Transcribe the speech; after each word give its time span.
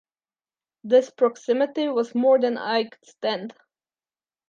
This 0.83 1.11
proximity 1.11 1.87
was 1.89 2.15
more 2.15 2.39
than 2.39 2.57
I 2.57 2.85
could 2.85 3.05
stand. 3.05 3.53